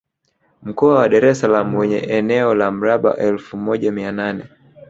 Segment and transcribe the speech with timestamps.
[0.63, 4.43] Mkoa wa Dar es Salaam wenye eneo na la mraba efu moja mia nane